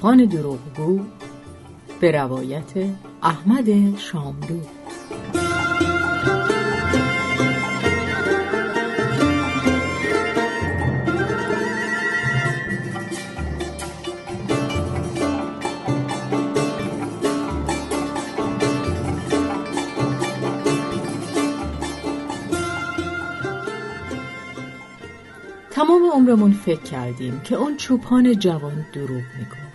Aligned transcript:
چوپان 0.00 0.24
دروغگو 0.24 1.00
به 2.00 2.12
روایت 2.12 2.72
احمد 3.22 3.98
شاملو. 3.98 4.60
تمام 25.70 26.02
عمرمون 26.14 26.52
فکر 26.52 26.82
کردیم 26.82 27.40
که 27.40 27.56
اون 27.56 27.76
چوپان 27.76 28.34
جوان 28.34 28.86
دروغ 28.92 29.08
می‌گفت. 29.38 29.69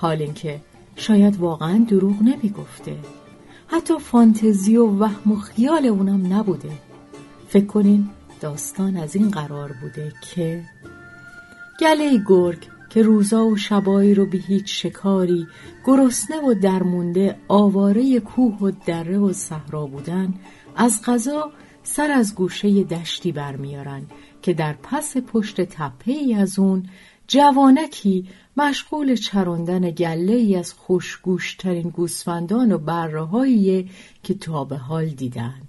حال 0.00 0.22
اینکه 0.22 0.60
شاید 0.96 1.36
واقعا 1.36 1.84
دروغ 1.88 2.22
نمی‌گفته. 2.22 2.96
حتی 3.66 3.98
فانتزی 3.98 4.76
و 4.76 4.86
وهم 4.86 5.32
و 5.32 5.36
خیال 5.36 5.86
اونم 5.86 6.34
نبوده. 6.34 6.72
فکر 7.48 7.66
کنین 7.66 8.08
داستان 8.40 8.96
از 8.96 9.16
این 9.16 9.30
قرار 9.30 9.72
بوده 9.80 10.12
که 10.34 10.64
گله 11.80 12.22
گرگ 12.26 12.58
که 12.90 13.02
روزا 13.02 13.46
و 13.46 13.56
شبایی 13.56 14.14
رو 14.14 14.26
به 14.26 14.38
هیچ 14.38 14.82
شکاری 14.82 15.46
گرسنه 15.84 16.40
و 16.40 16.54
درمونده 16.54 17.36
آواره 17.48 18.20
کوه 18.20 18.58
و 18.58 18.70
دره 18.86 19.18
و 19.18 19.32
صحرا 19.32 19.86
بودن 19.86 20.34
از 20.76 21.02
غذا 21.04 21.52
سر 21.82 22.10
از 22.10 22.34
گوشه 22.34 22.84
دشتی 22.84 23.32
برمیارن 23.32 24.02
که 24.42 24.54
در 24.54 24.74
پس 24.82 25.16
پشت 25.16 25.60
تپه 25.60 26.12
ای 26.12 26.34
از 26.34 26.58
اون 26.58 26.86
جوانکی 27.30 28.28
مشغول 28.56 29.16
چراندن 29.16 29.90
گله 29.90 30.32
ای 30.32 30.56
از 30.56 30.72
خوشگوشترین 30.72 31.90
گوسفندان 31.90 32.72
و 32.72 32.78
بره 32.78 33.84
که 34.22 34.34
تا 34.34 34.64
به 34.64 34.76
حال 34.76 35.06
دیدن. 35.06 35.60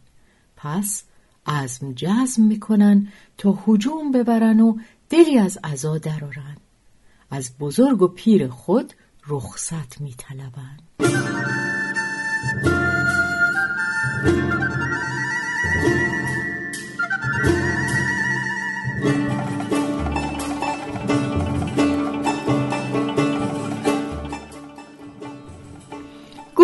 پس 0.58 1.04
عزم 1.46 1.94
جزم 1.96 2.44
می‌کنن 2.44 3.08
تا 3.38 3.60
هجوم 3.68 4.12
ببرن 4.12 4.60
و 4.60 4.78
دلی 5.10 5.38
از 5.38 5.60
عزا 5.64 5.98
درارن 5.98 6.58
از 7.32 7.52
بزرگ 7.60 8.02
و 8.02 8.08
پیر 8.08 8.48
خود 8.48 8.94
رخصت 9.28 10.02
میطلبند 10.02 10.82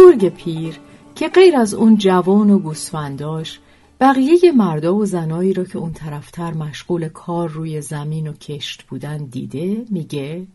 گرگ 0.08 0.30
پیر 0.30 0.80
که 1.16 1.28
غیر 1.28 1.58
از 1.58 1.74
اون 1.74 1.98
جوان 1.98 2.50
و 2.50 2.60
گوسفنداش 2.60 3.60
بقیه 4.00 4.52
مردا 4.56 4.96
و 4.96 5.06
زنایی 5.06 5.54
را 5.54 5.64
که 5.64 5.78
اون 5.78 5.94
طرفتر 5.94 6.54
مشغول 6.54 7.08
کار 7.10 7.50
روی 7.50 7.82
زمین 7.82 8.28
و 8.28 8.34
کشت 8.34 8.84
بودن 8.84 9.18
دیده 9.18 9.86
میگه 9.90 10.48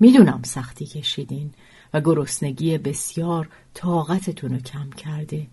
می‌دونم 0.00 0.40
سختی 0.44 0.86
کشیدین 0.86 1.50
و 1.94 2.00
گرسنگی 2.00 2.78
بسیار 2.78 3.48
طاقتتون 3.74 4.50
رو 4.50 4.58
کم 4.58 4.90
کرده 4.90 5.46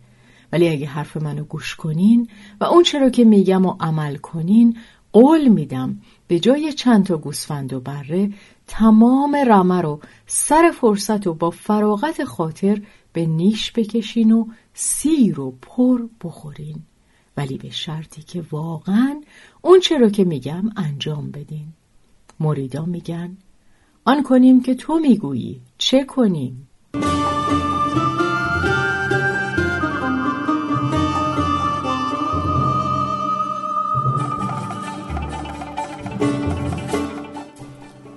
ولی 0.51 0.69
اگه 0.69 0.87
حرف 0.87 1.17
منو 1.17 1.43
گوش 1.43 1.75
کنین 1.75 2.27
و 2.61 2.63
اون 2.63 2.83
چرا 2.83 3.09
که 3.09 3.23
میگم 3.23 3.65
و 3.65 3.75
عمل 3.79 4.15
کنین 4.15 4.77
قول 5.13 5.47
میدم 5.47 6.01
به 6.27 6.39
جای 6.39 6.73
چند 6.73 7.05
تا 7.05 7.17
گوسفند 7.17 7.73
و 7.73 7.79
بره 7.79 8.29
تمام 8.67 9.35
رمه 9.47 9.81
رو 9.81 9.99
سر 10.27 10.71
فرصت 10.71 11.27
و 11.27 11.33
با 11.33 11.49
فراغت 11.49 12.23
خاطر 12.23 12.81
به 13.15 13.25
نیش 13.25 13.71
بکشین 13.71 14.31
و 14.31 14.45
سیر 14.73 15.39
و 15.39 15.57
پر 15.61 16.07
بخورین. 16.23 16.83
ولی 17.37 17.57
به 17.57 17.69
شرطی 17.69 18.21
که 18.21 18.43
واقعا 18.51 19.21
اون 19.61 19.79
چرا 19.79 20.09
که 20.09 20.23
میگم 20.23 20.69
انجام 20.75 21.31
بدین. 21.31 21.67
مریدا 22.39 22.85
میگن 22.85 23.37
آن 24.05 24.23
کنیم 24.23 24.61
که 24.61 24.75
تو 24.75 24.99
می‌گویی 24.99 25.61
چه 25.77 26.03
کنیم؟ 26.03 26.67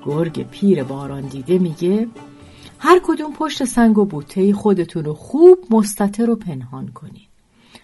گرگ 0.04 0.46
پیر 0.50 0.82
باران 0.82 1.26
دیده 1.26 1.58
میگه 1.58 2.08
هر 2.78 3.00
کدوم 3.04 3.32
پشت 3.32 3.64
سنگ 3.64 3.98
و 3.98 4.04
بوته 4.04 4.52
خودتون 4.52 5.04
رو 5.04 5.14
خوب 5.14 5.58
مستطر 5.70 6.30
و 6.30 6.36
پنهان 6.36 6.88
کنین. 6.88 7.26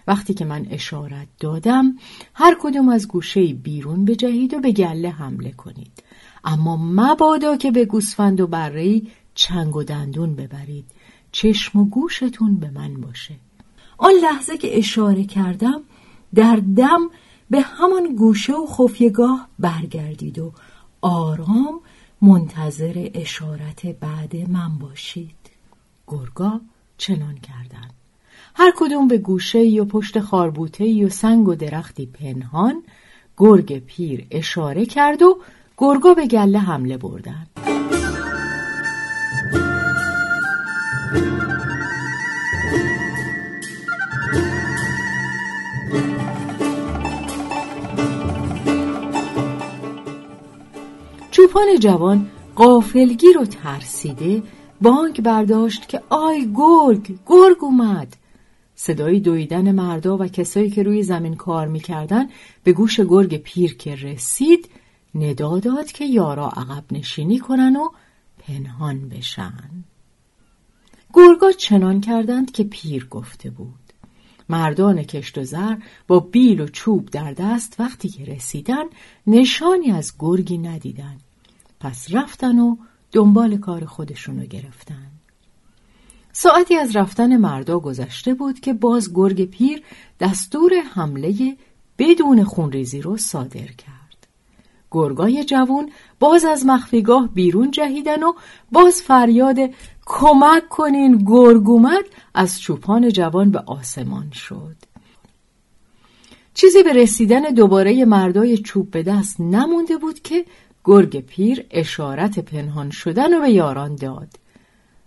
وقتی 0.06 0.34
که 0.34 0.44
من 0.44 0.66
اشارت 0.70 1.28
دادم 1.40 1.96
هر 2.34 2.56
کدوم 2.60 2.88
از 2.88 3.08
گوشه 3.08 3.46
بیرون 3.46 4.04
بجهید 4.04 4.54
و 4.54 4.60
به 4.60 4.72
گله 4.72 5.10
حمله 5.10 5.52
کنید. 5.52 6.02
اما 6.44 6.76
مبادا 6.76 7.56
که 7.56 7.70
به 7.70 7.84
گوسفند 7.84 8.40
و 8.40 8.46
بره 8.46 9.02
چنگ 9.34 9.76
و 9.76 9.82
دندون 9.82 10.34
ببرید. 10.34 10.84
چشم 11.32 11.78
و 11.78 11.84
گوشتون 11.84 12.56
به 12.56 12.70
من 12.70 13.00
باشه. 13.00 13.34
آن 13.98 14.12
لحظه 14.22 14.58
که 14.58 14.78
اشاره 14.78 15.24
کردم 15.24 15.80
در 16.34 16.56
دم 16.76 17.10
به 17.50 17.60
همان 17.60 18.16
گوشه 18.16 18.52
و 18.52 18.66
خفیگاه 18.66 19.48
برگردید 19.58 20.38
و 20.38 20.52
آرام 21.00 21.80
منتظر 22.24 23.10
اشارت 23.14 23.86
بعد 23.86 24.36
من 24.36 24.78
باشید. 24.78 25.50
گرگا 26.06 26.60
چنان 26.98 27.34
کردن 27.34 27.88
هر 28.54 28.72
کدوم 28.76 29.08
به 29.08 29.18
گوشه 29.18 29.80
و 29.80 29.84
پشت 29.84 30.20
خاربوته 30.20 31.06
و 31.06 31.08
سنگ 31.08 31.48
و 31.48 31.54
درختی 31.54 32.06
پنهان 32.06 32.82
گرگ 33.36 33.78
پیر 33.78 34.26
اشاره 34.30 34.86
کرد 34.86 35.22
و 35.22 35.38
گرگا 35.78 36.14
به 36.14 36.26
گله 36.26 36.58
حمله 36.58 36.96
بردن 36.96 37.46
چوپان 51.54 51.78
جوان 51.78 52.30
قافلگیر 52.54 53.38
و 53.38 53.44
ترسیده 53.44 54.42
بانک 54.80 55.20
برداشت 55.20 55.88
که 55.88 56.02
آی 56.08 56.52
گرگ 56.54 57.18
گرگ 57.26 57.56
اومد. 57.64 58.16
صدای 58.74 59.20
دویدن 59.20 59.72
مردا 59.72 60.16
و 60.16 60.26
کسایی 60.26 60.70
که 60.70 60.82
روی 60.82 61.02
زمین 61.02 61.34
کار 61.34 61.66
می‌کردن 61.66 62.28
به 62.64 62.72
گوش 62.72 63.00
گرگ 63.00 63.36
پیر 63.36 63.76
که 63.76 63.94
رسید 63.94 64.68
ندا 65.14 65.58
داد 65.58 65.92
که 65.92 66.04
یارا 66.04 66.48
عقب 66.48 66.84
نشینی 66.92 67.38
کنن 67.38 67.76
و 67.76 67.88
پنهان 68.38 69.08
بشن. 69.08 69.70
گرگا 71.12 71.52
چنان 71.52 72.00
کردند 72.00 72.52
که 72.52 72.64
پیر 72.64 73.06
گفته 73.10 73.50
بود. 73.50 73.92
مردان 74.48 75.02
کشت 75.02 75.38
و 75.38 75.44
زر 75.44 75.76
با 76.08 76.20
بیل 76.20 76.60
و 76.60 76.66
چوب 76.66 77.10
در 77.10 77.32
دست 77.32 77.80
وقتی 77.80 78.08
که 78.08 78.24
رسیدن 78.24 78.84
نشانی 79.26 79.90
از 79.90 80.12
گرگی 80.18 80.58
ندیدن 80.58 81.16
پس 81.84 82.06
رفتن 82.10 82.58
و 82.58 82.76
دنبال 83.12 83.56
کار 83.56 83.84
خودشونو 83.84 84.46
گرفتن. 84.46 85.06
ساعتی 86.32 86.76
از 86.76 86.96
رفتن 86.96 87.36
مردا 87.36 87.78
گذشته 87.78 88.34
بود 88.34 88.60
که 88.60 88.72
باز 88.72 89.14
گرگ 89.14 89.50
پیر 89.50 89.82
دستور 90.20 90.72
حمله 90.94 91.56
بدون 91.98 92.44
خونریزی 92.44 93.00
رو 93.00 93.16
صادر 93.16 93.66
کرد. 93.66 94.26
گرگای 94.90 95.44
جوون 95.44 95.90
باز 96.20 96.44
از 96.44 96.66
مخفیگاه 96.66 97.28
بیرون 97.28 97.70
جهیدن 97.70 98.22
و 98.22 98.32
باز 98.72 99.02
فریاد 99.02 99.58
کمک 100.06 100.68
کنین 100.68 101.16
گرگ 101.16 101.70
اومد 101.70 102.04
از 102.34 102.60
چوپان 102.60 103.08
جوان 103.08 103.50
به 103.50 103.62
آسمان 103.66 104.30
شد. 104.30 104.76
چیزی 106.54 106.82
به 106.82 106.92
رسیدن 106.92 107.40
دوباره 107.40 108.04
مردای 108.04 108.58
چوب 108.58 108.90
به 108.90 109.02
دست 109.02 109.40
نمونده 109.40 109.96
بود 109.96 110.22
که 110.22 110.44
گرگ 110.84 111.20
پیر 111.20 111.66
اشارت 111.70 112.38
پنهان 112.38 112.90
شدن 112.90 113.34
و 113.34 113.40
به 113.40 113.50
یاران 113.50 113.96
داد. 113.96 114.28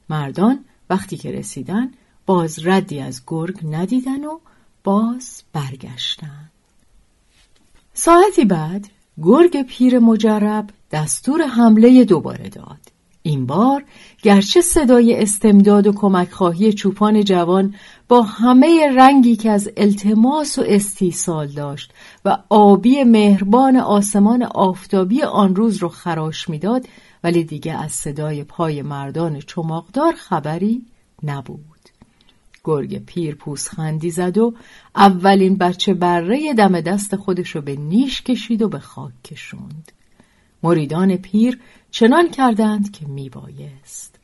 مردان 0.09 0.65
وقتی 0.89 1.17
که 1.17 1.31
رسیدن 1.31 1.91
باز 2.25 2.67
ردی 2.67 2.99
از 2.99 3.21
گرگ 3.27 3.59
ندیدن 3.63 4.25
و 4.25 4.39
باز 4.83 5.43
برگشتن. 5.53 6.49
ساعتی 7.93 8.45
بعد 8.45 8.87
گرگ 9.21 9.61
پیر 9.61 9.99
مجرب 9.99 10.69
دستور 10.91 11.41
حمله 11.41 12.05
دوباره 12.05 12.49
داد. 12.49 12.96
این 13.27 13.45
بار 13.45 13.83
گرچه 14.21 14.61
صدای 14.61 15.21
استمداد 15.21 15.87
و 15.87 15.91
کمک 15.91 16.31
خواهی 16.31 16.73
چوپان 16.73 17.23
جوان 17.23 17.75
با 18.07 18.21
همه 18.21 18.93
رنگی 18.95 19.35
که 19.35 19.51
از 19.51 19.69
التماس 19.77 20.59
و 20.59 20.63
استیصال 20.67 21.47
داشت 21.47 21.93
و 22.25 22.37
آبی 22.49 23.03
مهربان 23.03 23.77
آسمان 23.77 24.43
آفتابی 24.43 25.21
آن 25.21 25.55
روز 25.55 25.77
رو 25.77 25.89
خراش 25.89 26.49
می‌داد 26.49 26.87
ولی 27.23 27.43
دیگه 27.43 27.83
از 27.83 27.91
صدای 27.91 28.43
پای 28.43 28.81
مردان 28.81 29.39
چماقدار 29.39 30.13
خبری 30.13 30.85
نبود. 31.23 31.89
گرگ 32.63 33.05
پیر 33.05 33.35
پوسخندی 33.35 34.11
زد 34.11 34.37
و 34.37 34.53
اولین 34.95 35.55
بچه 35.55 35.93
بره 35.93 36.53
دم 36.53 36.81
دست 36.81 37.15
خودش 37.15 37.55
رو 37.55 37.61
به 37.61 37.75
نیش 37.75 38.21
کشید 38.21 38.61
و 38.61 38.69
به 38.69 38.79
خاک 38.79 39.23
کشوند. 39.23 39.91
مریدان 40.63 41.17
پیر 41.17 41.59
چنان 41.91 42.29
کردند 42.29 42.91
که 42.91 43.07
میبایست 43.07 44.19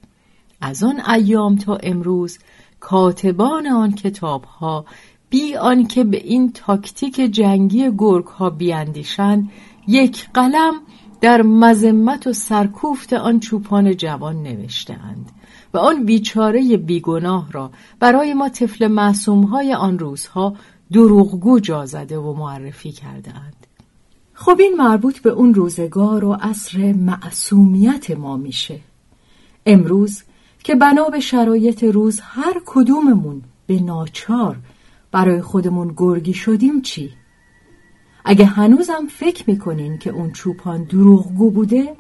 از 0.62 0.84
آن 0.84 1.02
ایام 1.10 1.56
تا 1.56 1.76
امروز 1.76 2.40
کاتبان 2.80 3.68
آن 3.68 3.92
کتاب 3.92 4.44
ها 4.44 4.86
بی 5.30 5.56
آنکه 5.56 6.04
به 6.04 6.18
این 6.18 6.52
تاکتیک 6.52 7.16
جنگی 7.16 7.92
گرگ 7.98 8.26
ها 8.26 8.50
بیاندیشند 8.50 9.52
یک 9.88 10.30
قلم 10.34 10.74
در 11.22 11.42
مذمت 11.42 12.28
و 12.28 12.34
سرکوفت 12.34 13.14
آن 13.14 13.40
چوپان 13.40 13.98
جوان 13.98 14.44
نوشتهاند 14.44 15.32
و 15.74 15.78
آن 15.78 16.06
بیچاره 16.06 16.78
بیگناه 16.78 17.52
را 17.52 17.72
برای 18.00 18.34
ما 18.34 18.50
طفل 18.50 18.88
معصوم 18.88 19.44
های 19.44 19.74
آن 19.74 20.00
روزها 20.00 20.56
دروغگو 20.92 21.60
جا 21.60 21.86
زده 21.86 22.18
و 22.18 22.34
معرفی 22.34 22.92
کردهاند. 22.92 23.68
خب 24.34 24.58
این 24.60 24.76
مربوط 24.78 25.20
به 25.20 25.30
اون 25.30 25.54
روزگار 25.54 26.26
و 26.26 26.34
عصر 26.34 26.94
معصومیت 26.94 28.12
ما 28.12 28.38
میشه. 28.38 28.80
امروز 29.66 30.24
که 30.64 30.76
بنا 30.76 31.04
به 31.04 31.20
شرایط 31.20 31.84
روز 31.84 32.20
هر 32.20 32.62
کدوممون 32.66 33.42
به 33.68 33.80
ناچار 33.80 34.56
برای 35.12 35.42
خودمون 35.42 35.94
گرگی 35.98 36.34
شدیم 36.34 36.82
چی؟ 36.82 37.10
اگه 38.26 38.46
هنوزم 38.46 39.08
فکر 39.10 39.44
می‌کنین 39.48 39.98
که 39.98 40.10
اون 40.10 40.32
چوپان 40.32 40.84
دروغگو 40.84 41.52
بوده 41.52 41.96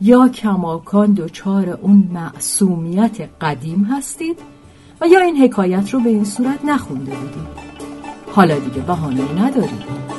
یا 0.00 0.28
کماکان 0.28 1.12
دچار 1.12 1.70
اون 1.70 2.08
معصومیت 2.12 3.28
قدیم 3.40 3.84
هستید 3.84 4.38
و 5.00 5.06
یا 5.06 5.20
این 5.20 5.36
حکایت 5.36 5.90
رو 5.90 6.00
به 6.00 6.10
این 6.10 6.24
صورت 6.24 6.64
نخونده 6.64 7.14
بودید 7.14 7.66
حالا 8.32 8.58
دیگه 8.58 8.80
بهانه 8.80 9.42
ندارید 9.42 10.15